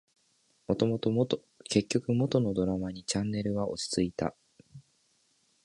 [1.65, 4.33] 結局、元のドラマにチャンネルは落ち着いた